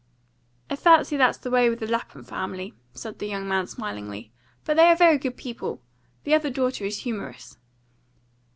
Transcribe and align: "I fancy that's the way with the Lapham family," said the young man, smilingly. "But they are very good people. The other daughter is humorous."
"I 0.67 0.75
fancy 0.75 1.15
that's 1.15 1.37
the 1.37 1.51
way 1.51 1.69
with 1.69 1.79
the 1.79 1.85
Lapham 1.85 2.23
family," 2.23 2.73
said 2.95 3.19
the 3.19 3.27
young 3.27 3.47
man, 3.47 3.67
smilingly. 3.67 4.31
"But 4.65 4.75
they 4.75 4.87
are 4.87 4.95
very 4.95 5.19
good 5.19 5.37
people. 5.37 5.79
The 6.23 6.33
other 6.33 6.49
daughter 6.49 6.85
is 6.85 7.01
humorous." 7.03 7.55